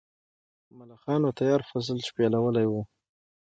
ملخانو 0.77 1.29
تیار 1.39 1.61
فصل 1.69 1.97
شپېلولی 2.07 2.65
و. 2.69 2.73